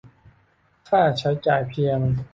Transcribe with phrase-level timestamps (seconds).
[0.87, 1.99] ค่าใช้จ่ายเพียบ